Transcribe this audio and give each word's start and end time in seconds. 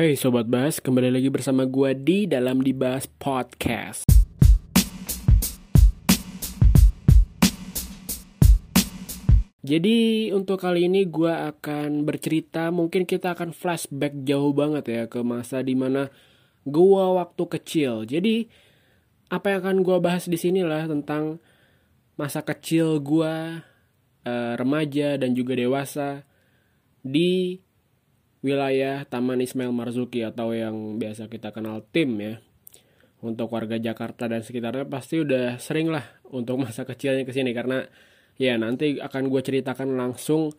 Hey 0.00 0.16
Sobat 0.16 0.48
Bas, 0.48 0.80
kembali 0.80 1.12
lagi 1.12 1.28
bersama 1.28 1.68
gue 1.68 1.92
di 1.92 2.24
dalam 2.24 2.64
Dibahas 2.64 3.04
Podcast. 3.04 4.08
Jadi 9.60 10.32
untuk 10.32 10.56
kali 10.56 10.88
ini 10.88 11.04
gue 11.04 11.28
akan 11.28 12.08
bercerita, 12.08 12.72
mungkin 12.72 13.04
kita 13.04 13.36
akan 13.36 13.52
flashback 13.52 14.24
jauh 14.24 14.56
banget 14.56 14.88
ya 14.88 15.04
ke 15.04 15.20
masa 15.20 15.60
di 15.60 15.76
mana 15.76 16.08
gue 16.64 17.04
waktu 17.20 17.44
kecil. 17.60 18.08
Jadi 18.08 18.48
apa 19.28 19.52
yang 19.52 19.60
akan 19.60 19.76
gue 19.84 20.00
bahas 20.00 20.24
di 20.24 20.40
sini 20.40 20.64
lah 20.64 20.88
tentang 20.88 21.44
masa 22.16 22.40
kecil 22.40 23.04
gue, 23.04 23.34
uh, 24.24 24.52
remaja 24.56 25.20
dan 25.20 25.36
juga 25.36 25.60
dewasa 25.60 26.24
di 27.04 27.60
wilayah 28.40 29.04
Taman 29.04 29.44
Ismail 29.44 29.72
Marzuki 29.72 30.24
atau 30.24 30.52
yang 30.56 30.96
biasa 30.96 31.28
kita 31.28 31.52
kenal 31.52 31.84
tim 31.92 32.16
ya. 32.20 32.34
Untuk 33.20 33.52
warga 33.52 33.76
Jakarta 33.76 34.32
dan 34.32 34.40
sekitarnya 34.40 34.88
pasti 34.88 35.20
udah 35.20 35.60
sering 35.60 35.92
lah 35.92 36.04
untuk 36.32 36.56
masa 36.64 36.88
kecilnya 36.88 37.28
ke 37.28 37.32
sini 37.36 37.52
karena 37.52 37.84
ya 38.40 38.56
nanti 38.56 38.96
akan 38.96 39.28
gue 39.28 39.40
ceritakan 39.44 39.92
langsung 40.00 40.56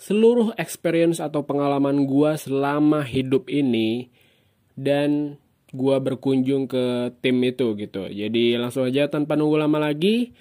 seluruh 0.00 0.54
experience 0.56 1.18
atau 1.18 1.44
pengalaman 1.44 2.06
gue 2.06 2.30
selama 2.38 3.02
hidup 3.04 3.50
ini 3.50 4.08
dan 4.78 5.36
gue 5.70 5.96
berkunjung 5.98 6.70
ke 6.70 7.14
tim 7.20 7.36
itu 7.42 7.74
gitu. 7.76 8.06
Jadi 8.06 8.56
langsung 8.56 8.86
aja 8.86 9.10
tanpa 9.10 9.34
nunggu 9.34 9.58
lama 9.58 9.78
lagi 9.82 10.32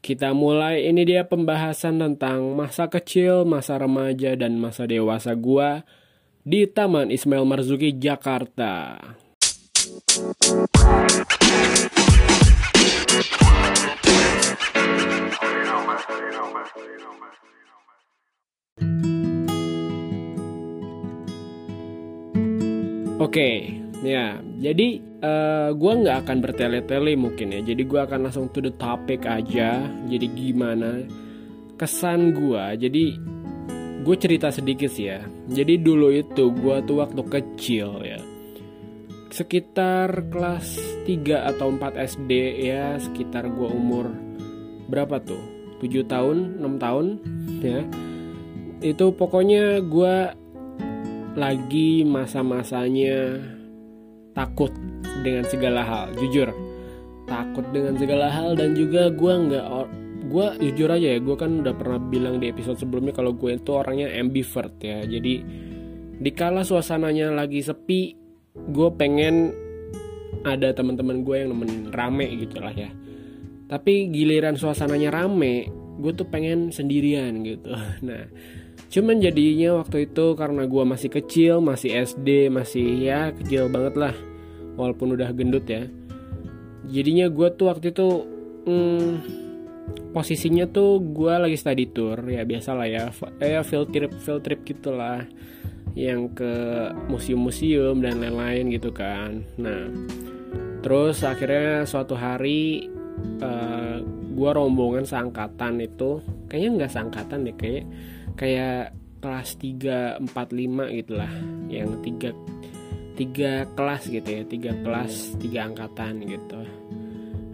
kita 0.00 0.32
mulai 0.32 0.88
ini 0.88 1.04
dia 1.04 1.28
pembahasan 1.28 2.00
tentang 2.00 2.56
masa 2.56 2.88
kecil, 2.88 3.44
masa 3.44 3.76
remaja 3.76 4.32
dan 4.32 4.56
masa 4.56 4.88
dewasa 4.88 5.36
gue 5.36 5.84
di 6.40 6.64
Taman 6.64 7.12
Ismail 7.12 7.44
Marzuki 7.44 7.92
Jakarta. 7.92 8.96
Oke, 23.20 23.79
ya. 24.04 24.40
Jadi 24.40 25.00
uh, 25.20 25.28
eh, 25.28 25.70
gue 25.76 25.92
nggak 26.04 26.16
akan 26.26 26.36
bertele-tele 26.40 27.12
mungkin 27.16 27.54
ya. 27.56 27.60
Jadi 27.64 27.82
gue 27.84 28.00
akan 28.00 28.28
langsung 28.28 28.48
to 28.52 28.64
the 28.64 28.72
topic 28.76 29.24
aja. 29.28 29.80
Jadi 30.08 30.26
gimana 30.32 31.04
kesan 31.76 32.36
gue? 32.36 32.64
Jadi 32.76 33.04
gue 34.00 34.16
cerita 34.16 34.48
sedikit 34.48 34.88
sih 34.88 35.12
ya. 35.12 35.20
Jadi 35.48 35.80
dulu 35.80 36.12
itu 36.12 36.52
gue 36.52 36.76
tuh 36.84 36.96
waktu 37.00 37.22
kecil 37.28 38.04
ya. 38.04 38.20
Sekitar 39.30 40.26
kelas 40.26 40.74
3 41.06 41.54
atau 41.54 41.70
4 41.70 41.94
SD 42.18 42.32
ya, 42.66 42.98
sekitar 42.98 43.46
gue 43.46 43.68
umur 43.70 44.10
berapa 44.90 45.22
tuh? 45.22 45.38
7 45.78 46.02
tahun, 46.10 46.58
6 46.58 46.82
tahun 46.82 47.06
ya. 47.62 47.80
Itu 48.82 49.14
pokoknya 49.14 49.84
gue 49.86 50.14
lagi 51.38 52.02
masa-masanya 52.02 53.38
takut 54.34 54.72
dengan 55.22 55.44
segala 55.46 55.82
hal, 55.84 56.14
jujur. 56.16 56.50
Takut 57.28 57.62
dengan 57.70 57.94
segala 57.94 58.26
hal 58.32 58.58
dan 58.58 58.74
juga 58.74 59.10
gue 59.12 59.34
nggak 59.50 59.66
gue 60.30 60.46
jujur 60.62 60.88
aja 60.92 61.16
ya 61.16 61.18
gue 61.18 61.34
kan 61.34 61.64
udah 61.64 61.74
pernah 61.74 61.98
bilang 61.98 62.38
di 62.38 62.52
episode 62.52 62.78
sebelumnya 62.78 63.10
kalau 63.10 63.34
gue 63.34 63.54
itu 63.54 63.70
orangnya 63.70 64.10
ambivert 64.18 64.74
ya. 64.82 65.02
Jadi 65.06 65.42
dikala 66.20 66.66
suasananya 66.66 67.32
lagi 67.32 67.62
sepi 67.62 68.18
gue 68.54 68.88
pengen 68.98 69.54
ada 70.42 70.72
teman-teman 70.72 71.22
gue 71.22 71.36
yang 71.36 71.50
nemenin 71.54 71.90
rame 71.94 72.26
gitu 72.40 72.58
lah 72.58 72.74
ya. 72.74 72.90
Tapi 73.70 74.10
giliran 74.10 74.58
suasananya 74.58 75.14
rame 75.14 75.70
gue 76.00 76.12
tuh 76.16 76.26
pengen 76.26 76.72
sendirian 76.74 77.44
gitu. 77.44 77.70
Nah 78.06 78.26
cuman 78.90 79.22
jadinya 79.22 79.78
waktu 79.78 80.10
itu 80.10 80.34
karena 80.34 80.66
gue 80.66 80.82
masih 80.82 81.10
kecil 81.14 81.62
masih 81.62 81.94
SD 82.02 82.50
masih 82.50 82.86
ya 83.06 83.30
kecil 83.30 83.70
banget 83.70 83.94
lah. 83.94 84.14
Walaupun 84.74 85.14
udah 85.14 85.30
gendut 85.30 85.62
ya. 85.70 85.86
Jadinya 86.90 87.30
gue 87.30 87.48
tuh 87.54 87.70
waktu 87.70 87.94
itu 87.94 88.26
hmm, 88.66 89.10
posisinya 90.10 90.66
tuh 90.66 90.98
gue 90.98 91.30
lagi 91.30 91.54
study 91.54 91.86
tour 91.94 92.18
ya 92.26 92.42
biasa 92.42 92.74
lah 92.74 92.88
ya 92.90 93.14
ya 93.38 93.62
field 93.62 93.94
trip 93.94 94.10
field 94.18 94.42
trip 94.42 94.66
gitulah. 94.66 95.22
Yang 95.94 96.42
ke 96.42 96.52
museum-museum 97.06 98.02
dan 98.02 98.18
lain-lain 98.18 98.74
gitu 98.74 98.90
kan. 98.90 99.46
Nah 99.54 99.86
terus 100.82 101.22
akhirnya 101.22 101.86
suatu 101.86 102.18
hari 102.18 102.90
uh, 103.38 103.46
eh, 103.46 103.96
gue 104.34 104.50
rombongan 104.50 105.06
seangkatan 105.06 105.78
itu. 105.78 106.18
Kayaknya 106.50 106.70
nggak 106.82 106.90
seangkatan 106.90 107.38
deh 107.46 107.54
kayak 107.54 107.86
kayak 108.40 108.96
kelas 109.20 109.60
3, 109.60 110.16
4, 110.24 110.32
5 110.32 110.96
gitu 110.96 111.12
lah 111.12 111.32
yang 111.68 112.00
tiga 112.00 112.32
tiga 113.20 113.68
kelas 113.76 114.08
gitu 114.08 114.24
ya 114.24 114.42
tiga 114.48 114.72
kelas 114.80 115.36
tiga 115.36 115.68
angkatan 115.68 116.24
gitu. 116.24 116.60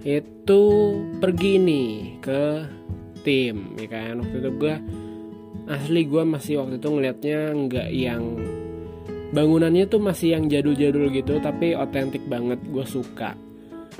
Itu 0.06 0.62
pergi 1.18 1.58
nih 1.58 2.22
ke 2.22 2.42
tim 3.26 3.74
ya 3.74 3.90
kan? 3.90 4.22
Waktu 4.22 4.36
itu 4.38 4.50
gue 4.62 4.74
asli 5.66 6.06
gue 6.06 6.22
masih 6.22 6.62
waktu 6.62 6.78
itu 6.78 6.86
ngelihatnya 6.86 7.40
nggak 7.66 7.88
yang 7.90 8.22
bangunannya 9.34 9.90
tuh 9.90 9.98
masih 9.98 10.38
yang 10.38 10.46
jadul-jadul 10.46 11.10
gitu 11.10 11.42
tapi 11.42 11.74
otentik 11.74 12.22
banget 12.30 12.62
gue 12.62 12.86
suka. 12.86 13.34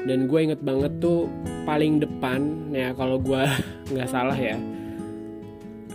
Dan 0.06 0.30
gue 0.30 0.38
inget 0.38 0.62
banget 0.62 1.02
tuh 1.02 1.26
paling 1.66 1.98
depan 1.98 2.70
ya 2.70 2.94
kalau 2.94 3.18
gue 3.18 3.42
nggak 3.90 4.06
salah 4.06 4.38
ya 4.38 4.54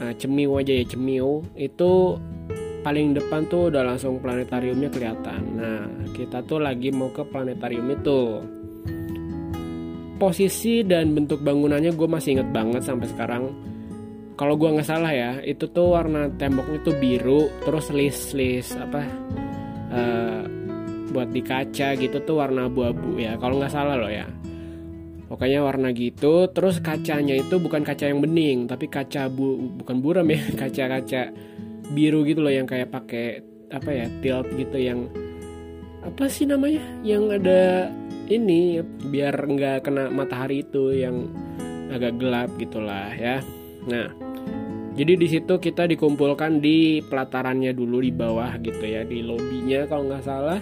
nah, 0.02 0.14
cemiu 0.18 0.58
aja 0.58 0.74
ya 0.74 0.86
cemiu. 0.90 1.46
Itu 1.54 2.18
paling 2.82 3.14
depan 3.14 3.46
tuh 3.46 3.70
udah 3.70 3.86
langsung 3.86 4.18
planetariumnya 4.18 4.90
kelihatan. 4.90 5.42
Nah 5.54 5.86
kita 6.18 6.42
tuh 6.42 6.58
lagi 6.58 6.90
mau 6.90 7.14
ke 7.14 7.22
planetarium 7.22 7.88
itu. 7.94 8.22
Posisi 10.18 10.82
dan 10.86 11.14
bentuk 11.14 11.42
bangunannya 11.42 11.94
gue 11.94 12.10
masih 12.10 12.42
inget 12.42 12.50
banget 12.50 12.82
sampai 12.82 13.08
sekarang. 13.10 13.44
Kalau 14.34 14.58
gue 14.58 14.74
nggak 14.74 14.90
salah 14.90 15.14
ya 15.14 15.38
itu 15.46 15.70
tuh 15.70 15.94
warna 15.94 16.26
temboknya 16.34 16.82
tuh 16.82 16.98
biru 16.98 17.46
terus 17.62 17.94
list 17.94 18.34
list 18.34 18.74
apa 18.74 19.06
uh, 19.94 20.42
buat 21.14 21.30
di 21.30 21.46
kaca 21.46 21.94
gitu 21.94 22.18
tuh 22.26 22.42
warna 22.42 22.66
abu-abu 22.66 23.22
ya. 23.22 23.38
Kalau 23.38 23.62
nggak 23.62 23.74
salah 23.74 24.02
loh 24.02 24.10
ya 24.10 24.41
pokoknya 25.32 25.64
warna 25.64 25.96
gitu 25.96 26.52
terus 26.52 26.84
kacanya 26.84 27.40
itu 27.40 27.56
bukan 27.56 27.88
kaca 27.88 28.12
yang 28.12 28.20
bening 28.20 28.68
tapi 28.68 28.92
kaca 28.92 29.32
bu 29.32 29.80
bukan 29.80 30.04
buram 30.04 30.28
ya 30.28 30.44
kaca-kaca 30.60 31.32
biru 31.96 32.28
gitu 32.28 32.44
loh 32.44 32.52
yang 32.52 32.68
kayak 32.68 32.92
pakai 32.92 33.40
apa 33.72 33.90
ya 33.96 34.06
tilt 34.20 34.52
gitu 34.60 34.76
yang 34.76 35.08
apa 36.04 36.28
sih 36.28 36.44
namanya 36.44 36.84
yang 37.08 37.32
ada 37.32 37.88
ini 38.28 38.84
biar 38.84 39.36
nggak 39.36 39.88
kena 39.88 40.12
matahari 40.12 40.68
itu 40.68 40.92
yang 40.92 41.32
agak 41.92 42.16
gelap 42.18 42.50
gitulah 42.56 43.12
ya. 43.12 43.44
Nah 43.86 44.08
jadi 44.96 45.16
di 45.20 45.28
situ 45.28 45.60
kita 45.60 45.88
dikumpulkan 45.88 46.60
di 46.60 47.00
pelatarannya 47.04 47.72
dulu 47.76 48.04
di 48.04 48.12
bawah 48.12 48.56
gitu 48.60 48.84
ya 48.84 49.04
di 49.08 49.24
lobbynya 49.24 49.88
kalau 49.88 50.08
nggak 50.12 50.26
salah. 50.26 50.60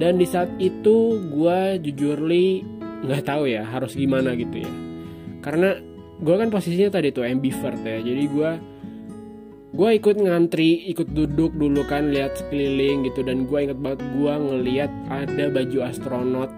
Dan 0.00 0.16
di 0.16 0.26
saat 0.26 0.48
itu 0.56 1.20
gue 1.30 1.78
jujur 1.84 2.18
li 2.24 2.64
nggak 3.02 3.22
tahu 3.26 3.50
ya 3.50 3.66
harus 3.66 3.94
gimana 3.98 4.34
gitu 4.38 4.62
ya. 4.62 4.72
Karena 5.42 5.74
gue 6.22 6.34
kan 6.38 6.48
posisinya 6.54 6.94
tadi 6.94 7.10
tuh 7.10 7.26
ambivert 7.26 7.82
ya 7.82 7.98
jadi 7.98 8.24
gue 8.30 8.50
gue 9.72 9.88
ikut 9.98 10.16
ngantri 10.22 10.86
ikut 10.92 11.10
duduk 11.10 11.56
dulu 11.56 11.82
kan 11.88 12.12
lihat 12.12 12.38
sekeliling 12.38 13.08
gitu 13.08 13.24
dan 13.26 13.48
gue 13.48 13.58
inget 13.58 13.80
banget 13.80 14.04
gue 14.14 14.34
ngeliat 14.36 14.92
ada 15.10 15.44
baju 15.50 15.78
astronot 15.88 16.52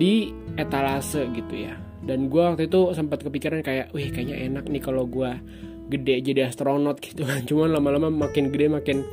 di 0.00 0.32
etalase 0.56 1.28
gitu 1.36 1.68
ya. 1.68 1.76
Dan 2.00 2.32
gue 2.32 2.40
waktu 2.40 2.72
itu 2.72 2.96
sempat 2.96 3.20
kepikiran 3.20 3.60
kayak 3.60 3.92
wih 3.92 4.08
kayaknya 4.08 4.48
enak 4.48 4.64
nih 4.72 4.80
kalau 4.80 5.04
gue 5.04 5.28
gede 5.92 6.24
jadi 6.24 6.48
astronot 6.48 6.96
gitu 7.06 7.28
kan. 7.28 7.44
Cuman 7.44 7.76
lama-lama 7.76 8.08
makin 8.08 8.48
gede 8.48 8.72
makin 8.72 9.04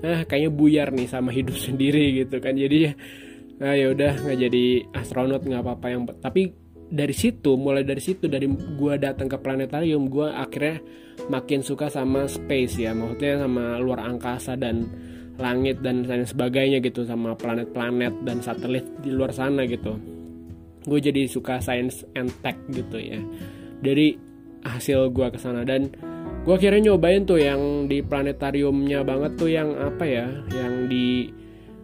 ah 0.00 0.24
kayaknya 0.24 0.50
buyar 0.54 0.88
nih 0.94 1.10
sama 1.10 1.34
hidup 1.34 1.58
sendiri 1.66 2.22
gitu 2.22 2.38
kan. 2.38 2.54
Jadi 2.54 2.94
nah 3.60 3.76
ya 3.76 3.92
udah 3.92 4.24
nggak 4.24 4.38
jadi 4.48 4.64
astronot 4.96 5.44
nggak 5.44 5.62
apa-apa 5.62 5.86
yang 5.92 6.08
tapi 6.18 6.56
dari 6.90 7.12
situ 7.14 7.54
mulai 7.54 7.86
dari 7.86 8.02
situ 8.02 8.26
dari 8.26 8.48
gue 8.50 8.94
datang 8.98 9.30
ke 9.30 9.38
planetarium 9.38 10.10
gue 10.10 10.26
akhirnya 10.26 10.82
makin 11.28 11.62
suka 11.62 11.92
sama 11.92 12.26
space 12.26 12.80
ya 12.80 12.96
maksudnya 12.96 13.46
sama 13.46 13.78
luar 13.78 14.02
angkasa 14.08 14.56
dan 14.58 14.88
langit 15.40 15.80
dan 15.80 16.04
lain 16.04 16.28
sebagainya 16.28 16.84
gitu 16.84 17.02
sama 17.08 17.32
planet-planet 17.34 18.22
dan 18.22 18.44
satelit 18.44 18.84
di 19.00 19.10
luar 19.10 19.32
sana 19.32 19.64
gitu. 19.64 19.96
Gue 20.84 21.00
jadi 21.00 21.24
suka 21.26 21.58
science 21.64 22.04
and 22.12 22.28
tech 22.44 22.60
gitu 22.68 23.00
ya. 23.00 23.18
Dari 23.80 24.14
hasil 24.60 25.08
gue 25.10 25.26
ke 25.32 25.40
sana 25.40 25.64
dan 25.64 25.88
gue 26.44 26.54
akhirnya 26.54 26.92
nyobain 26.92 27.24
tuh 27.24 27.40
yang 27.40 27.88
di 27.88 28.04
planetariumnya 28.04 29.00
banget 29.00 29.32
tuh 29.40 29.48
yang 29.48 29.72
apa 29.80 30.04
ya 30.04 30.28
yang 30.52 30.88
di 30.92 31.32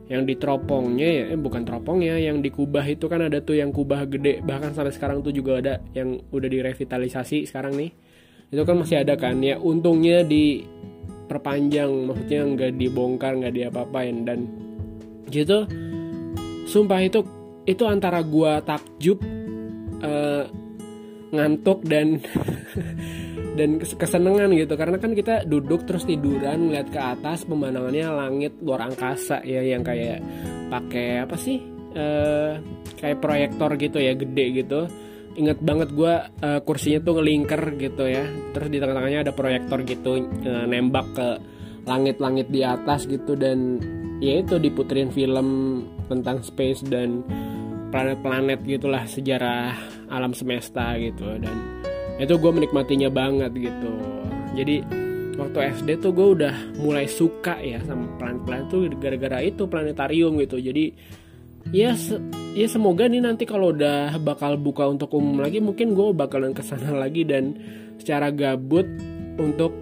yang 0.06 0.22
di 0.22 0.38
teropongnya 0.38 1.08
ya 1.08 1.24
eh 1.34 1.38
bukan 1.38 1.66
teropongnya 1.66 2.14
yang 2.14 2.38
di 2.38 2.54
Kubah 2.54 2.86
itu 2.86 3.10
kan 3.10 3.26
ada 3.26 3.42
tuh 3.42 3.58
yang 3.58 3.74
Kubah 3.74 4.06
gede. 4.06 4.38
Bahkan 4.42 4.74
sampai 4.78 4.94
sekarang 4.94 5.22
tuh 5.26 5.34
juga 5.34 5.58
ada 5.58 5.74
yang 5.98 6.22
udah 6.30 6.46
direvitalisasi 6.46 7.50
sekarang 7.50 7.74
nih. 7.74 7.90
Itu 8.54 8.62
kan 8.62 8.78
masih 8.78 9.02
ada 9.02 9.18
kan 9.18 9.42
ya 9.42 9.58
untungnya 9.58 10.22
di 10.22 10.62
perpanjang 11.26 11.90
maksudnya 12.06 12.40
nggak 12.46 12.72
dibongkar 12.78 13.34
nggak 13.34 13.54
diapa-apain. 13.54 14.16
Dan 14.22 14.38
gitu 15.26 15.66
sumpah 16.70 17.02
itu 17.02 17.26
itu 17.66 17.82
antara 17.82 18.22
gua 18.22 18.62
takjub 18.62 19.18
uh, 20.06 20.65
ngantuk 21.36 21.84
dan 21.84 22.20
dan 23.58 23.80
kesenangan 23.80 24.52
gitu. 24.52 24.74
Karena 24.76 24.96
kan 25.00 25.16
kita 25.16 25.48
duduk 25.48 25.88
terus 25.88 26.04
tiduran 26.04 26.68
ngeliat 26.68 26.88
ke 26.92 27.00
atas 27.00 27.48
pemandangannya 27.48 28.06
langit 28.12 28.52
luar 28.60 28.92
angkasa 28.92 29.40
ya 29.42 29.64
yang 29.64 29.80
kayak 29.80 30.20
pakai 30.68 31.24
apa 31.24 31.36
sih 31.40 31.58
uh, 31.96 32.60
kayak 33.00 33.18
proyektor 33.24 33.70
gitu 33.80 33.98
ya 33.98 34.12
gede 34.12 34.44
gitu. 34.62 34.80
Inget 35.36 35.60
banget 35.60 35.92
gue 35.92 36.14
uh, 36.16 36.60
kursinya 36.64 37.00
tuh 37.04 37.20
ngelingker 37.20 37.76
gitu 37.80 38.04
ya. 38.08 38.24
Terus 38.52 38.68
di 38.72 38.78
tengah-tengahnya 38.80 39.20
ada 39.24 39.32
proyektor 39.32 39.84
gitu 39.84 40.24
uh, 40.24 40.64
nembak 40.68 41.06
ke 41.16 41.28
langit-langit 41.88 42.48
di 42.52 42.64
atas 42.64 43.08
gitu. 43.08 43.36
Dan 43.36 43.80
ya 44.20 44.40
itu 44.40 44.56
diputerin 44.56 45.12
film 45.12 45.48
tentang 46.08 46.40
space 46.40 46.84
dan 46.88 47.20
planet-planet 47.96 48.60
gitulah 48.68 49.08
sejarah 49.08 49.72
alam 50.12 50.36
semesta 50.36 51.00
gitu. 51.00 51.24
Dan 51.40 51.80
itu 52.20 52.36
gue 52.36 52.52
menikmatinya 52.52 53.08
banget 53.08 53.56
gitu. 53.56 53.92
Jadi 54.52 54.84
waktu 55.40 55.72
SD 55.80 56.04
tuh 56.04 56.12
gue 56.12 56.28
udah 56.36 56.76
mulai 56.76 57.08
suka 57.08 57.56
ya 57.64 57.80
sama 57.88 58.04
planet-planet 58.20 58.66
tuh 58.68 58.92
gara-gara 59.00 59.40
itu 59.40 59.64
planetarium 59.64 60.36
gitu. 60.44 60.60
Jadi 60.60 60.92
ya 61.72 61.96
se 61.96 62.20
ya 62.52 62.68
semoga 62.68 63.08
nih 63.08 63.24
nanti 63.24 63.48
kalau 63.48 63.72
udah 63.72 64.20
bakal 64.20 64.60
buka 64.60 64.84
untuk 64.84 65.16
umum 65.16 65.40
lagi 65.40 65.64
mungkin 65.64 65.96
gue 65.96 66.12
bakalan 66.12 66.52
ke 66.52 66.60
sana 66.60 66.92
lagi 67.08 67.24
dan 67.24 67.56
secara 67.96 68.28
gabut 68.28 68.84
untuk 69.40 69.72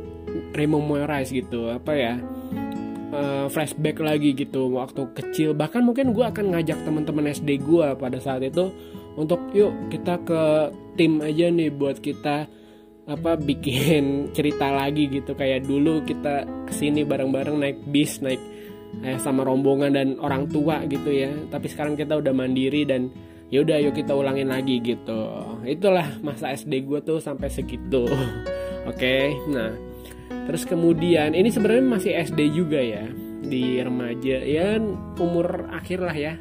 rememorize 0.55 1.35
gitu. 1.35 1.67
Apa 1.67 1.99
ya 1.99 2.15
uh, 3.15 3.47
flashback 3.49 4.03
lagi 4.03 4.35
gitu 4.35 4.75
waktu 4.75 5.07
kecil. 5.15 5.55
Bahkan 5.55 5.87
mungkin 5.87 6.11
gue 6.11 6.27
akan 6.27 6.55
ngajak 6.55 6.83
teman-teman 6.83 7.31
SD 7.31 7.63
gue 7.63 7.87
pada 7.95 8.19
saat 8.19 8.43
itu 8.43 8.75
untuk 9.15 9.39
yuk 9.55 9.71
kita 9.95 10.19
ke 10.27 10.43
tim 10.99 11.23
aja 11.23 11.47
nih 11.49 11.71
buat 11.71 12.03
kita 12.03 12.51
apa 13.05 13.31
bikin 13.39 14.05
cerita 14.37 14.75
lagi 14.75 15.07
gitu. 15.07 15.39
Kayak 15.39 15.71
dulu 15.71 16.03
kita 16.03 16.67
ke 16.67 16.73
sini 16.75 17.07
bareng-bareng 17.07 17.57
naik 17.57 17.79
bis 17.89 18.19
naik 18.19 18.43
eh, 19.07 19.19
sama 19.23 19.47
rombongan 19.47 19.95
dan 19.95 20.09
orang 20.19 20.51
tua 20.51 20.83
gitu 20.91 21.15
ya. 21.15 21.31
Tapi 21.49 21.67
sekarang 21.71 21.95
kita 21.95 22.19
udah 22.19 22.35
mandiri 22.35 22.83
dan 22.83 23.09
ya 23.49 23.63
udah 23.63 23.79
yuk 23.79 23.95
kita 23.95 24.11
ulangin 24.11 24.51
lagi 24.51 24.83
gitu. 24.83 25.31
Itulah 25.63 26.19
masa 26.27 26.51
SD 26.51 26.83
gue 26.83 27.01
tuh 27.07 27.23
sampai 27.23 27.47
segitu. 27.47 28.05
Oke 28.85 29.01
okay? 29.01 29.25
nah 29.49 29.94
terus 30.29 30.69
kemudian 30.69 31.33
ini 31.33 31.49
sebenarnya 31.49 31.85
masih 31.85 32.13
SD 32.21 32.53
juga 32.53 32.81
ya 32.81 33.09
di 33.45 33.77
remaja 33.79 34.41
ya 34.41 34.81
umur 35.21 35.69
akhir 35.71 36.01
lah 36.01 36.17
ya. 36.17 36.35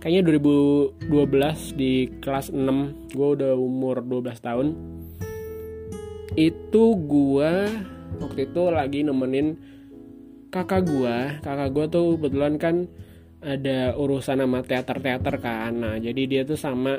Kayaknya 0.00 0.40
2012 1.04 1.76
di 1.76 2.08
kelas 2.24 2.48
6 2.48 3.12
gue 3.12 3.28
udah 3.36 3.52
umur 3.52 4.00
12 4.00 4.40
tahun. 4.40 4.68
Itu 6.32 6.96
gue 6.96 7.52
waktu 8.24 8.40
itu 8.48 8.62
lagi 8.72 9.04
nemenin 9.04 9.60
kakak 10.48 10.88
gue 10.88 11.16
kakak 11.44 11.70
gue 11.76 11.84
tuh 11.92 12.16
kebetulan 12.16 12.56
kan 12.56 12.76
ada 13.44 13.92
urusan 13.96 14.40
sama 14.40 14.64
teater-teater 14.64 15.36
kan. 15.36 15.72
Nah 15.76 16.00
jadi 16.00 16.22
dia 16.24 16.42
tuh 16.48 16.56
sama 16.56 16.96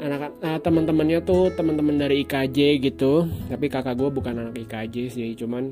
anak 0.00 0.40
nah, 0.40 0.58
teman-temannya 0.58 1.20
tuh 1.22 1.52
teman-teman 1.52 2.00
dari 2.00 2.24
IKJ 2.24 2.58
gitu. 2.80 3.28
Tapi 3.46 3.68
kakak 3.68 4.00
gue 4.00 4.08
bukan 4.08 4.34
anak 4.40 4.56
IKJ 4.66 4.96
sih 5.12 5.28
cuman 5.36 5.70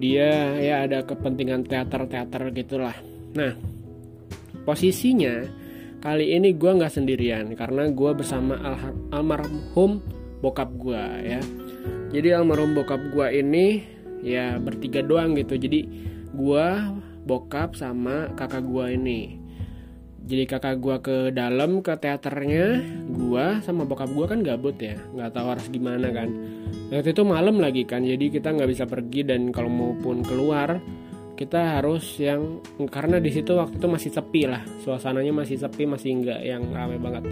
dia 0.00 0.56
ya 0.58 0.88
ada 0.88 1.04
kepentingan 1.04 1.68
teater-teater 1.68 2.48
gitulah. 2.56 2.96
Nah 3.36 3.52
posisinya 4.64 5.44
kali 6.00 6.36
ini 6.36 6.56
gue 6.56 6.70
nggak 6.72 6.92
sendirian 6.92 7.52
karena 7.52 7.88
gue 7.92 8.10
bersama 8.16 8.56
al 8.60 8.76
almarhum 9.12 10.00
bokap 10.40 10.72
gue 10.80 11.04
ya. 11.24 11.40
Jadi 12.16 12.28
almarhum 12.32 12.72
bokap 12.72 13.00
gue 13.12 13.26
ini 13.28 13.84
ya 14.24 14.56
bertiga 14.56 15.04
doang 15.04 15.36
gitu. 15.36 15.60
Jadi 15.60 15.84
gue 16.32 16.66
bokap 17.28 17.76
sama 17.76 18.32
kakak 18.32 18.64
gue 18.64 18.86
ini 18.96 19.43
jadi 20.24 20.48
kakak 20.48 20.80
gue 20.80 20.96
ke 21.04 21.16
dalam 21.36 21.84
ke 21.84 21.92
teaternya 22.00 22.80
gue 23.12 23.46
sama 23.60 23.84
bokap 23.84 24.08
gue 24.08 24.24
kan 24.24 24.40
gabut 24.40 24.76
ya. 24.80 24.96
Nggak 25.12 25.30
tahu 25.36 25.46
harus 25.52 25.66
gimana 25.68 26.08
kan. 26.08 26.32
Waktu 26.88 27.12
itu 27.12 27.22
malam 27.28 27.60
lagi 27.60 27.84
kan 27.84 28.00
jadi 28.00 28.32
kita 28.32 28.56
nggak 28.56 28.70
bisa 28.72 28.84
pergi 28.88 29.20
dan 29.28 29.52
kalau 29.52 29.68
maupun 29.68 30.24
keluar 30.24 30.80
kita 31.36 31.76
harus 31.76 32.16
yang 32.16 32.62
karena 32.88 33.20
di 33.20 33.28
situ 33.28 33.52
waktu 33.52 33.76
itu 33.76 33.84
masih 33.84 34.10
sepi 34.16 34.42
lah. 34.48 34.64
Suasananya 34.80 35.44
masih 35.44 35.60
sepi 35.60 35.84
masih 35.84 36.16
enggak 36.16 36.40
yang 36.40 36.72
ramai 36.72 36.96
banget. 36.96 37.28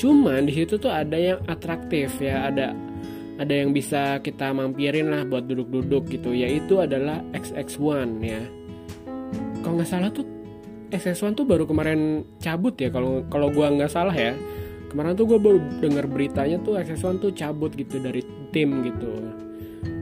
Cuman 0.00 0.48
di 0.48 0.56
situ 0.56 0.80
tuh 0.80 0.88
ada 0.88 1.20
yang 1.20 1.44
atraktif 1.44 2.24
ya 2.24 2.48
ada 2.48 2.72
ada 3.36 3.52
yang 3.52 3.76
bisa 3.76 4.16
kita 4.24 4.48
mampirin 4.56 5.12
lah 5.12 5.28
buat 5.28 5.44
duduk-duduk 5.44 6.08
gitu. 6.08 6.32
Yaitu 6.32 6.80
adalah 6.80 7.20
XX1 7.36 8.08
ya. 8.24 8.40
Kalau 9.60 9.76
nggak 9.76 9.90
salah 9.92 10.08
tuh 10.08 10.39
XX1 10.90 11.38
tuh 11.38 11.46
baru 11.46 11.64
kemarin 11.64 12.26
cabut 12.42 12.74
ya 12.76 12.90
kalau 12.90 13.22
kalau 13.30 13.48
gua 13.54 13.70
nggak 13.70 13.90
salah 13.90 14.14
ya. 14.14 14.34
Kemarin 14.90 15.14
tuh 15.14 15.22
gue 15.30 15.38
baru 15.38 15.62
dengar 15.78 16.10
beritanya 16.10 16.58
tuh 16.66 16.74
XX1 16.74 17.22
tuh 17.22 17.30
cabut 17.30 17.70
gitu 17.78 18.02
dari 18.02 18.26
tim 18.50 18.82
gitu. 18.82 19.22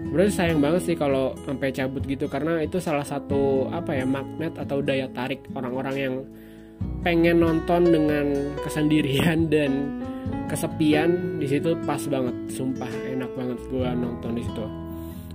Sebenarnya 0.09 0.33
sayang 0.33 0.65
banget 0.65 0.89
sih 0.89 0.97
kalau 0.97 1.37
sampai 1.45 1.69
cabut 1.77 2.01
gitu 2.09 2.25
karena 2.33 2.65
itu 2.65 2.81
salah 2.81 3.05
satu 3.05 3.69
apa 3.69 3.93
ya 3.93 4.09
magnet 4.09 4.57
atau 4.57 4.81
daya 4.81 5.05
tarik 5.13 5.45
orang-orang 5.53 5.97
yang 6.01 6.15
pengen 7.05 7.45
nonton 7.45 7.93
dengan 7.93 8.57
kesendirian 8.65 9.47
dan 9.53 10.01
kesepian 10.49 11.37
di 11.37 11.45
situ 11.45 11.77
pas 11.85 12.01
banget 12.09 12.33
sumpah 12.49 12.89
enak 12.89 13.29
banget 13.37 13.61
gue 13.69 13.89
nonton 13.93 14.33
di 14.33 14.41
situ 14.41 14.88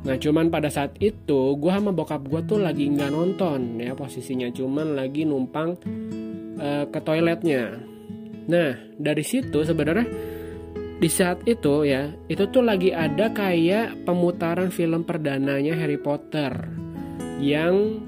nah 0.04 0.20
cuman 0.20 0.52
pada 0.52 0.68
saat 0.68 1.00
itu 1.00 1.56
gue 1.56 1.72
sama 1.72 1.96
bokap 1.96 2.28
gue 2.28 2.44
tuh 2.44 2.60
lagi 2.60 2.92
nggak 2.92 3.12
nonton 3.12 3.80
ya 3.80 3.96
posisinya. 3.96 4.52
Cuman 4.52 5.00
lagi 5.00 5.24
numpang 5.24 5.80
uh, 6.60 6.86
ke 6.92 7.00
toiletnya. 7.00 7.80
Nah 8.52 8.72
dari 9.00 9.24
situ 9.24 9.64
sebenarnya 9.64 10.08
di 11.00 11.10
saat 11.12 11.44
itu 11.48 11.84
ya 11.84 12.12
itu 12.32 12.44
tuh 12.48 12.64
lagi 12.64 12.92
ada 12.92 13.32
kayak 13.32 14.08
pemutaran 14.08 14.72
film 14.72 15.08
perdananya 15.08 15.76
Harry 15.76 16.00
Potter 16.00 16.52
yang 17.40 18.04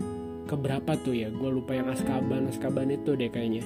keberapa 0.51 1.00
tuh 1.00 1.15
ya? 1.15 1.31
Gue 1.31 1.50
lupa 1.50 1.75
yang 1.75 1.91
Azkaban 1.91 2.51
Azkaban 2.51 2.91
itu 2.91 3.15
deh 3.15 3.31
kayaknya. 3.31 3.63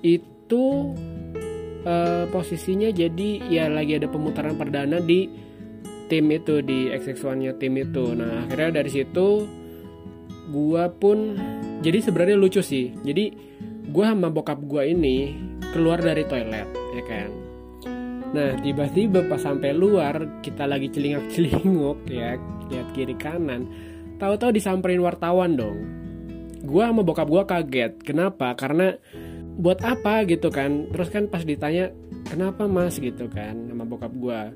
Itu 0.00 0.94
uh, 1.84 2.24
posisinya 2.32 2.88
jadi 2.94 3.30
ya 3.50 3.68
lagi 3.68 3.98
ada 3.98 4.08
pemutaran 4.08 4.56
perdana 4.56 4.98
di 4.98 5.50
tim 6.10 6.26
itu 6.34 6.58
di 6.60 6.90
XX1 6.90 7.38
nya 7.38 7.52
tim 7.54 7.78
itu 7.78 8.18
nah 8.18 8.44
akhirnya 8.44 8.82
dari 8.82 8.90
situ 8.90 9.46
gue 10.50 10.84
pun 10.98 11.38
jadi 11.80 11.98
sebenarnya 12.02 12.36
lucu 12.36 12.58
sih 12.60 12.90
jadi 13.06 13.30
gue 13.86 14.04
sama 14.04 14.28
bokap 14.34 14.58
gue 14.66 14.82
ini 14.90 15.38
keluar 15.70 16.02
dari 16.02 16.26
toilet 16.26 16.66
ya 16.98 17.04
kan 17.06 17.30
Nah 18.30 18.54
tiba-tiba 18.62 19.26
pas 19.26 19.42
sampai 19.42 19.74
luar 19.74 20.38
kita 20.42 20.66
lagi 20.66 20.86
celingak-celinguk 20.90 22.06
ya 22.14 22.38
lihat 22.70 22.88
kiri 22.94 23.18
kanan, 23.18 23.66
tahu-tahu 24.22 24.54
disamperin 24.54 25.02
wartawan 25.02 25.58
dong. 25.58 25.78
Gua 26.62 26.94
sama 26.94 27.02
bokap 27.02 27.26
gua 27.26 27.42
kaget. 27.42 27.98
Kenapa? 28.06 28.54
Karena 28.54 28.94
buat 29.58 29.82
apa 29.82 30.22
gitu 30.30 30.54
kan? 30.54 30.86
Terus 30.94 31.10
kan 31.10 31.26
pas 31.26 31.42
ditanya 31.42 31.90
kenapa 32.30 32.70
mas 32.70 33.02
gitu 33.02 33.26
kan 33.26 33.66
sama 33.66 33.82
bokap 33.82 34.14
gua. 34.14 34.54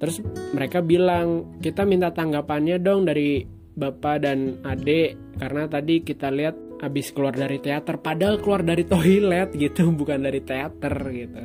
Terus 0.00 0.24
mereka 0.56 0.80
bilang 0.80 1.60
kita 1.60 1.84
minta 1.84 2.08
tanggapannya 2.08 2.80
dong 2.80 3.04
dari 3.04 3.44
bapak 3.76 4.16
dan 4.24 4.58
adik 4.64 5.36
karena 5.36 5.68
tadi 5.68 6.00
kita 6.00 6.32
lihat 6.32 6.56
abis 6.80 7.12
keluar 7.12 7.36
dari 7.36 7.60
teater 7.60 8.00
padahal 8.00 8.40
keluar 8.40 8.64
dari 8.64 8.88
toilet 8.88 9.52
gitu 9.52 9.92
bukan 10.00 10.24
dari 10.24 10.40
teater 10.40 10.94
gitu. 11.12 11.42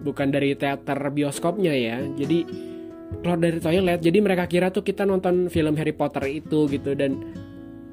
Bukan 0.00 0.28
dari 0.32 0.56
teater 0.56 0.96
bioskopnya 1.12 1.74
ya. 1.76 2.00
Jadi 2.00 2.38
keluar 3.20 3.38
dari 3.38 3.58
toilet. 3.60 4.00
Jadi 4.00 4.18
mereka 4.24 4.48
kira 4.48 4.72
tuh 4.72 4.80
kita 4.80 5.04
nonton 5.04 5.52
film 5.52 5.76
Harry 5.76 5.92
Potter 5.92 6.24
itu 6.32 6.64
gitu. 6.72 6.96
Dan 6.96 7.12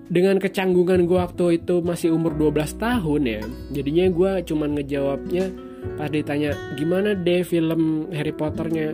dengan 0.07 0.37
kecanggungan 0.37 1.09
gue 1.09 1.19
waktu 1.19 1.63
itu 1.63 1.79
masih 1.81 2.13
umur 2.13 2.35
12 2.35 2.75
tahun 2.75 3.21
ya 3.23 3.41
jadinya 3.71 4.05
gue 4.11 4.31
cuman 4.45 4.69
ngejawabnya 4.77 5.45
pas 5.95 6.11
ditanya 6.11 6.53
gimana 6.75 7.15
deh 7.15 7.41
film 7.41 8.11
Harry 8.11 8.35
Potternya 8.35 8.93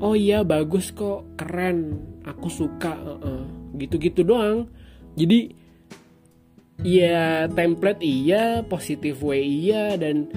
oh 0.00 0.14
iya 0.16 0.44
bagus 0.44 0.92
kok 0.92 1.36
keren 1.38 1.96
aku 2.26 2.48
suka 2.50 2.92
uh 2.96 3.16
-uh. 3.16 3.42
gitu-gitu 3.76 4.26
doang. 4.26 4.68
Jadi 5.16 5.52
ya 6.84 7.48
template 7.48 8.04
iya 8.04 8.60
positif 8.60 9.24
way 9.24 9.40
iya 9.40 9.96
dan 9.96 10.28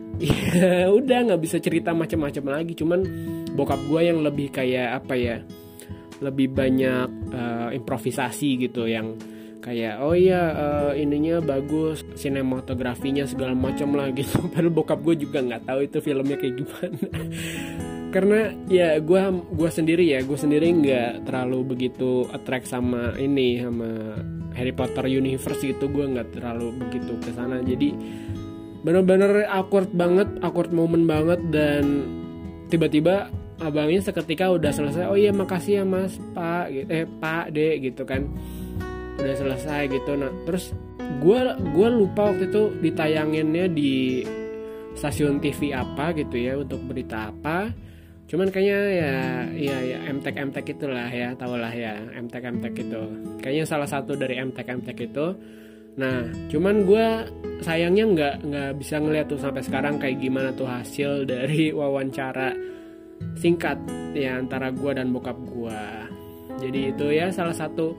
ya 0.22 0.88
udah 0.88 1.18
nggak 1.28 1.42
bisa 1.42 1.60
cerita 1.60 1.92
macam-macam 1.92 2.60
lagi. 2.60 2.72
Cuman 2.72 3.00
bokap 3.52 3.80
gue 3.90 4.00
yang 4.00 4.24
lebih 4.24 4.48
kayak 4.48 5.04
apa 5.04 5.14
ya 5.18 5.36
lebih 6.22 6.54
banyak 6.54 7.08
uh, 7.34 7.68
improvisasi 7.74 8.54
gitu 8.70 8.86
yang 8.86 9.18
kayak 9.62 10.02
oh 10.02 10.14
iya 10.14 10.42
uh, 10.54 10.92
ininya 10.94 11.38
bagus 11.38 12.02
sinematografinya 12.18 13.26
segala 13.26 13.52
macam 13.52 13.92
lah 13.98 14.08
gitu. 14.14 14.40
Padahal 14.54 14.72
bokap 14.72 15.02
gue 15.02 15.26
juga 15.26 15.42
nggak 15.42 15.68
tahu 15.68 15.80
itu 15.84 15.98
filmnya 16.00 16.36
kayak 16.38 16.54
gimana 16.62 17.06
karena 18.12 18.52
ya 18.68 19.00
gue 19.00 19.20
gua 19.56 19.70
sendiri 19.72 20.04
ya 20.04 20.20
gue 20.20 20.36
sendiri 20.36 20.68
nggak 20.68 21.24
terlalu 21.24 21.74
begitu 21.74 22.28
attract 22.28 22.68
sama 22.68 23.16
ini 23.16 23.58
sama 23.64 24.20
Harry 24.52 24.76
Potter 24.76 25.08
universe 25.08 25.64
gitu. 25.64 25.88
Gue 25.88 26.06
nggak 26.12 26.36
terlalu 26.36 26.76
begitu 26.76 27.16
ke 27.18 27.32
sana. 27.32 27.64
Jadi 27.64 27.96
bener-bener 28.84 29.48
awkward 29.48 29.88
banget 29.96 30.28
awkward 30.44 30.70
moment 30.70 31.08
banget. 31.08 31.40
Dan 31.48 31.84
tiba-tiba 32.68 33.32
abangnya 33.64 34.04
seketika 34.04 34.52
udah 34.52 34.74
selesai 34.74 35.06
oh 35.08 35.16
iya 35.16 35.30
makasih 35.30 35.80
ya 35.80 35.84
mas 35.86 36.18
pak 36.36 36.68
eh 36.68 37.08
pak 37.08 37.50
dek 37.56 37.90
gitu 37.90 38.04
kan. 38.04 38.28
Udah 39.16 39.34
selesai 39.40 39.88
gitu. 39.88 40.12
Nah 40.20 40.30
terus 40.44 40.76
gue 41.24 41.40
gue 41.72 41.88
lupa 41.88 42.28
waktu 42.28 42.52
itu 42.52 42.76
ditayanginnya 42.76 43.72
di 43.72 44.22
stasiun 44.92 45.40
TV 45.40 45.72
apa 45.72 46.12
gitu 46.12 46.36
ya 46.36 46.60
untuk 46.60 46.84
berita 46.84 47.32
apa 47.32 47.72
cuman 48.32 48.48
kayaknya 48.48 48.80
ya 48.96 49.14
ya 49.52 49.76
ya 49.84 49.98
MTek 50.08 50.40
MTek 50.48 50.80
itulah 50.80 51.04
ya 51.12 51.36
tahulah 51.36 51.68
ya 51.68 52.00
MTek 52.16 52.48
MTek 52.48 52.74
itu. 52.80 53.02
Kayaknya 53.44 53.64
salah 53.68 53.84
satu 53.84 54.16
dari 54.16 54.40
MTek 54.40 54.64
MTek 54.64 54.98
itu. 55.12 55.36
Nah 56.00 56.24
cuman 56.48 56.88
gue 56.88 57.06
sayangnya 57.60 58.04
nggak 58.08 58.34
nggak 58.48 58.70
bisa 58.80 58.96
ngeliat 59.04 59.28
tuh 59.28 59.36
sampai 59.36 59.60
sekarang 59.60 60.00
kayak 60.00 60.16
gimana 60.16 60.48
tuh 60.56 60.64
hasil 60.64 61.22
dari 61.32 61.76
wawancara 61.76 62.56
singkat 63.36 63.78
ya 64.16 64.40
antara 64.40 64.74
gue 64.74 64.90
dan 64.96 65.14
bokap 65.14 65.38
gue 65.38 65.82
jadi 66.58 66.80
itu 66.90 67.06
ya 67.14 67.30
salah 67.30 67.54
satu 67.54 67.94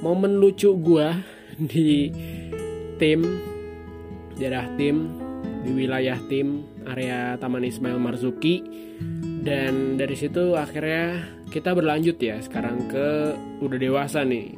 momen 0.00 0.38
lucu 0.38 0.70
gue 0.78 1.08
di 1.72 2.14
tim 2.96 3.26
daerah 4.38 4.70
tim 4.78 5.10
di 5.66 5.70
wilayah 5.74 6.18
tim 6.30 6.62
area 6.86 7.34
Taman 7.42 7.66
Ismail 7.66 7.98
Marzuki 7.98 8.62
dan 9.48 9.96
dari 9.96 10.12
situ 10.12 10.52
akhirnya 10.52 11.24
kita 11.48 11.72
berlanjut 11.72 12.20
ya 12.20 12.36
sekarang 12.44 12.84
ke 12.92 13.32
udah 13.64 13.78
dewasa 13.80 14.20
nih. 14.20 14.52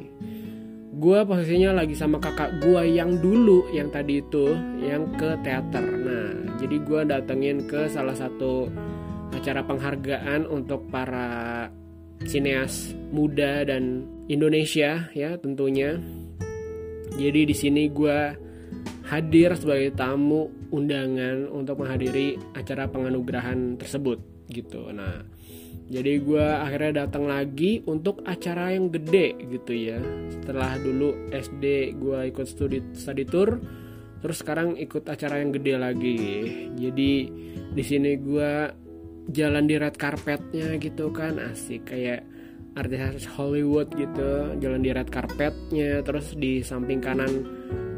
Gue 0.99 1.23
posisinya 1.23 1.79
lagi 1.79 1.95
sama 1.95 2.19
kakak 2.19 2.59
gue 2.59 2.91
yang 2.91 3.23
dulu 3.23 3.71
yang 3.71 3.87
tadi 3.87 4.19
itu 4.19 4.51
yang 4.83 5.15
ke 5.15 5.39
teater. 5.47 5.79
Nah 5.79 6.59
jadi 6.59 6.75
gue 6.83 7.01
datengin 7.07 7.63
ke 7.63 7.87
salah 7.87 8.11
satu 8.11 8.67
acara 9.31 9.63
penghargaan 9.63 10.43
untuk 10.51 10.91
para 10.91 11.71
sineas 12.27 12.91
muda 13.15 13.63
dan 13.63 14.03
Indonesia 14.27 15.07
ya 15.15 15.39
tentunya. 15.39 15.95
Jadi 17.15 17.47
di 17.47 17.55
sini 17.55 17.87
gue 17.87 18.19
hadir 19.07 19.55
sebagai 19.55 19.95
tamu 19.95 20.51
undangan 20.75 21.47
untuk 21.47 21.79
menghadiri 21.79 22.35
acara 22.55 22.91
penganugerahan 22.91 23.79
tersebut 23.79 24.30
gitu. 24.51 24.91
Nah, 24.91 25.23
jadi 25.87 26.19
gue 26.19 26.45
akhirnya 26.45 27.07
datang 27.07 27.27
lagi 27.27 27.81
untuk 27.87 28.23
acara 28.27 28.75
yang 28.75 28.91
gede 28.91 29.35
gitu 29.47 29.71
ya. 29.71 29.99
Setelah 30.31 30.77
dulu 30.77 31.31
SD 31.31 31.95
gue 31.95 32.19
ikut 32.31 32.47
studi 32.47 32.79
study 32.93 33.23
tour, 33.23 33.59
terus 34.19 34.43
sekarang 34.43 34.75
ikut 34.75 35.07
acara 35.07 35.39
yang 35.39 35.55
gede 35.55 35.73
lagi. 35.79 36.19
Jadi 36.75 37.11
di 37.71 37.83
sini 37.83 38.19
gue 38.19 38.51
jalan 39.31 39.63
di 39.69 39.75
red 39.79 39.95
carpetnya 39.95 40.75
gitu 40.75 41.13
kan 41.13 41.39
asik 41.39 41.87
kayak 41.87 42.25
artis 42.75 43.27
Hollywood 43.27 43.91
gitu 43.95 44.55
jalan 44.59 44.81
di 44.83 44.91
red 44.95 45.11
carpetnya 45.11 45.99
terus 46.03 46.35
di 46.35 46.63
samping 46.63 47.03
kanan 47.03 47.31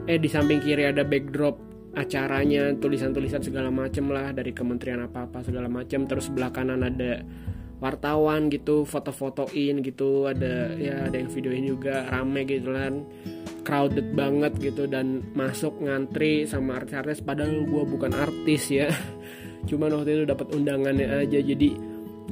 eh 0.09 0.17
di 0.17 0.29
samping 0.29 0.59
kiri 0.59 0.89
ada 0.89 1.05
backdrop 1.05 1.72
acaranya 1.93 2.73
tulisan-tulisan 2.77 3.45
segala 3.45 3.69
macem 3.69 4.09
lah 4.09 4.33
dari 4.33 4.49
kementerian 4.51 5.05
apa-apa 5.05 5.45
segala 5.45 5.69
macem. 5.69 6.09
Terus 6.09 6.29
sebelah 6.29 6.49
kanan 6.49 6.81
ada 6.81 7.21
wartawan 7.77 8.49
gitu 8.49 8.83
foto-fotoin 8.83 9.85
gitu. 9.85 10.25
Ada 10.25 10.73
ya 10.77 11.07
ada 11.07 11.15
yang 11.15 11.29
videoin 11.29 11.65
juga 11.69 12.09
rame 12.09 12.45
gitu 12.49 12.73
kan. 12.73 13.05
Crowded 13.63 14.11
banget 14.17 14.59
gitu 14.59 14.89
dan 14.89 15.23
masuk 15.37 15.79
ngantri 15.85 16.49
sama 16.49 16.81
artis-artis. 16.81 17.21
Padahal 17.21 17.63
gue 17.63 17.83
bukan 17.85 18.11
artis 18.11 18.73
ya. 18.73 18.89
Cuman 19.69 19.95
waktu 19.95 20.19
itu 20.19 20.23
dapat 20.27 20.49
undangannya 20.51 21.07
aja. 21.23 21.39
Jadi 21.39 21.77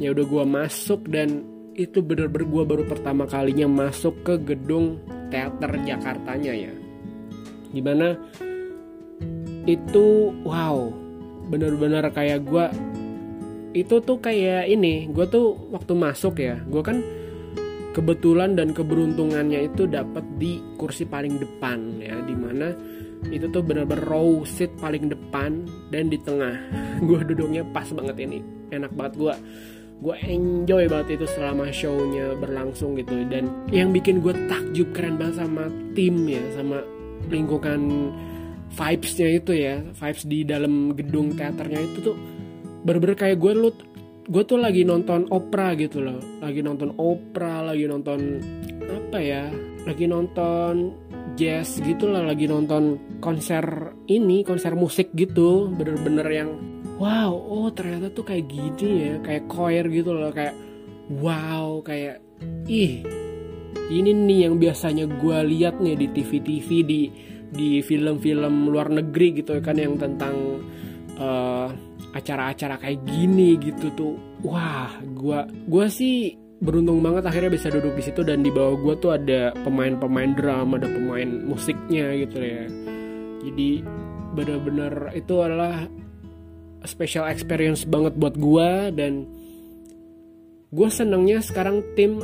ya 0.02 0.12
udah 0.12 0.26
gue 0.26 0.44
masuk 0.44 1.06
dan 1.08 1.46
itu 1.78 2.04
bener-bener 2.04 2.50
gue 2.50 2.64
baru 2.68 2.84
pertama 2.84 3.24
kalinya 3.24 3.70
masuk 3.88 4.28
ke 4.28 4.36
gedung 4.44 5.00
teater 5.32 5.72
Jakartanya 5.88 6.52
ya. 6.52 6.74
Di 7.72 7.80
mana 7.80 8.20
itu 9.72 10.36
wow. 10.44 10.92
Bener-bener 11.48 12.08
kayak 12.12 12.48
gue 12.48 12.66
itu 13.72 14.04
tuh 14.04 14.20
kayak 14.20 14.68
ini 14.68 15.08
gue 15.08 15.26
tuh 15.32 15.56
waktu 15.72 15.96
masuk 15.96 16.44
ya 16.44 16.60
gue 16.68 16.84
kan 16.84 17.00
kebetulan 17.96 18.56
dan 18.56 18.76
keberuntungannya 18.76 19.72
itu 19.72 19.88
dapat 19.88 20.24
di 20.36 20.60
kursi 20.76 21.08
paling 21.08 21.40
depan 21.40 22.00
ya 22.04 22.20
di 22.24 22.36
mana 22.36 22.76
itu 23.30 23.46
tuh 23.54 23.62
bener-bener 23.62 24.02
row 24.10 24.42
seat 24.48 24.74
paling 24.82 25.14
depan 25.14 25.70
dan 25.94 26.10
di 26.10 26.18
tengah. 26.18 26.58
Gue 27.08 27.22
duduknya 27.22 27.62
pas 27.70 27.86
banget 27.94 28.18
ini 28.26 28.42
enak 28.74 28.98
banget 28.98 29.14
gue 29.20 29.36
gue 30.02 30.16
enjoy 30.26 30.90
banget 30.90 31.22
itu 31.22 31.30
selama 31.30 31.70
shownya 31.70 32.34
berlangsung 32.42 32.98
gitu. 32.98 33.14
Dan 33.30 33.70
yang 33.70 33.94
bikin 33.94 34.26
gue 34.26 34.34
takjub 34.50 34.90
keren 34.98 35.22
banget 35.22 35.46
sama 35.46 35.70
tim 35.94 36.26
ya 36.26 36.42
sama 36.58 36.82
lingkungan 37.30 38.10
vibesnya 38.72 39.28
itu 39.36 39.52
ya 39.52 39.84
vibes 39.84 40.24
di 40.24 40.48
dalam 40.48 40.96
gedung 40.96 41.36
teaternya 41.36 41.80
itu 41.84 41.98
tuh 42.12 42.16
berber 42.82 43.14
kayak 43.14 43.38
gue 43.38 43.54
lu 43.54 43.70
gue 44.32 44.44
tuh 44.48 44.60
lagi 44.62 44.88
nonton 44.88 45.28
opera 45.28 45.76
gitu 45.76 46.00
loh. 46.00 46.20
Lagi 46.40 46.64
nonton 46.64 46.96
opera 46.96 47.66
lagi 47.66 47.86
nonton 47.90 48.40
apa 48.88 49.20
ya 49.20 49.50
lagi 49.84 50.06
nonton 50.08 50.94
jazz 51.36 51.80
gitu 51.84 52.12
lah 52.12 52.24
lagi 52.24 52.48
nonton 52.48 53.18
konser 53.20 53.92
ini 54.08 54.48
konser 54.48 54.78
musik 54.78 55.12
gitu. 55.18 55.68
Bener-bener 55.74 56.28
yang 56.32 56.50
wow 56.96 57.34
oh 57.34 57.68
ternyata 57.74 58.14
tuh 58.14 58.24
kayak 58.24 58.46
gini 58.48 58.90
ya 59.10 59.16
kayak 59.20 59.50
choir 59.52 59.86
gitu 59.90 60.16
loh 60.16 60.32
kayak 60.32 60.56
wow 61.18 61.82
kayak 61.84 62.22
ih 62.70 63.04
ini 63.92 64.16
nih 64.16 64.48
yang 64.48 64.56
biasanya 64.56 65.04
gue 65.10 65.38
lihat 65.52 65.84
nih 65.84 66.00
di 66.00 66.08
TV-TV 66.08 66.70
di 66.88 67.02
di 67.52 67.84
film-film 67.84 68.72
luar 68.72 68.88
negeri 68.88 69.44
gitu 69.44 69.60
kan 69.60 69.76
yang 69.76 70.00
tentang 70.00 70.64
uh, 71.20 71.68
acara-acara 72.12 72.80
kayak 72.80 73.00
gini 73.08 73.60
gitu 73.60 73.92
tuh. 73.96 74.16
Wah 74.44 74.92
gue 75.04 75.40
gue 75.68 75.86
sih 75.92 76.36
beruntung 76.62 77.02
banget 77.02 77.26
akhirnya 77.26 77.52
bisa 77.58 77.74
duduk 77.74 77.98
di 77.98 78.04
situ 78.06 78.22
dan 78.22 78.46
di 78.46 78.54
bawah 78.54 78.78
gue 78.78 78.94
tuh 79.02 79.12
ada 79.18 79.50
pemain-pemain 79.66 80.32
drum 80.38 80.78
ada 80.78 80.88
pemain 80.88 81.30
musiknya 81.48 82.14
gitu 82.22 82.38
ya. 82.40 82.66
Jadi 83.42 83.70
bener-bener 84.32 85.12
itu 85.18 85.36
adalah 85.42 85.90
special 86.86 87.28
experience 87.30 87.84
banget 87.84 88.14
buat 88.18 88.38
gue 88.38 88.70
dan 88.96 89.26
gue 90.72 90.90
senengnya 90.90 91.44
sekarang 91.44 91.84
tim 92.00 92.22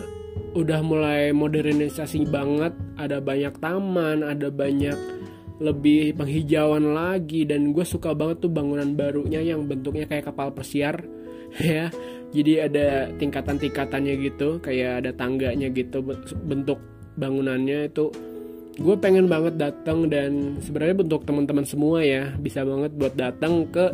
udah 0.53 0.79
mulai 0.85 1.33
modernisasi 1.33 2.29
banget. 2.29 2.73
Ada 2.97 3.21
banyak 3.21 3.57
taman 3.57 4.21
ada 4.21 4.53
banyak 4.53 5.16
lebih 5.57 6.17
penghijauan 6.17 6.93
lagi. 6.93 7.43
Dan 7.43 7.73
gue 7.73 7.85
suka 7.85 8.13
banget 8.13 8.45
tuh 8.45 8.51
bangunan 8.51 8.93
barunya 8.93 9.41
yang 9.41 9.65
bentuknya 9.65 10.05
kayak 10.09 10.31
kapal 10.31 10.53
pesiar 10.53 11.03
ya. 11.61 11.91
Jadi 12.27 12.53
ada 12.59 13.07
tingkatan-tingkatannya 13.15 14.13
gitu 14.19 14.59
kayak 14.59 15.05
ada 15.05 15.11
tangganya 15.15 15.71
gitu 15.71 16.03
bentuk 16.43 16.79
bangunannya 17.15 17.87
itu. 17.87 18.11
Gue 18.77 18.93
pengen 18.99 19.25
banget 19.25 19.57
datang 19.57 20.05
dan 20.05 20.61
sebenarnya 20.61 21.01
bentuk 21.01 21.25
teman-teman 21.25 21.65
semua 21.65 22.05
ya 22.05 22.29
bisa 22.37 22.61
banget 22.61 22.93
buat 22.93 23.17
datang 23.17 23.65
ke 23.73 23.89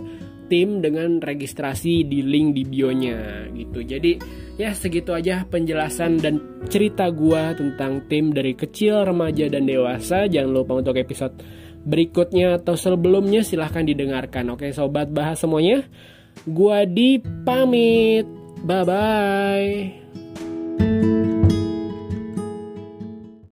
tim 0.54 0.86
dengan 0.86 1.18
registrasi 1.18 2.06
di 2.06 2.22
link 2.22 2.54
di 2.54 2.64
bionya 2.70 3.50
gitu. 3.58 3.82
Jadi 3.82 4.22
ya 4.62 4.70
segitu 4.70 5.18
aja 5.18 5.50
penjelasan 5.50 6.22
dan 6.22 6.62
cerita 6.70 7.10
gue 7.10 7.58
tentang 7.58 8.06
tim 8.06 8.30
dari 8.30 8.54
kecil, 8.54 9.02
remaja 9.02 9.50
dan 9.50 9.66
dewasa. 9.66 10.30
Jangan 10.30 10.52
lupa 10.54 10.78
untuk 10.78 10.94
episode 11.02 11.42
berikutnya 11.90 12.62
atau 12.62 12.78
sebelumnya 12.78 13.42
silahkan 13.42 13.82
didengarkan. 13.82 14.54
Oke 14.54 14.70
sobat 14.70 15.10
bahas 15.10 15.42
semuanya. 15.42 15.82
Gua 16.46 16.86
di 16.86 17.18
pamit. 17.46 18.30
Bye 18.62 18.86
bye. 18.86 20.03